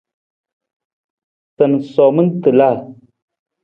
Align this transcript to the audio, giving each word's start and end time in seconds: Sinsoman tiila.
Sinsoman 1.55 2.27
tiila. 2.41 2.69